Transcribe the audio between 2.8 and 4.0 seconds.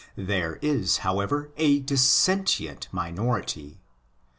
minority.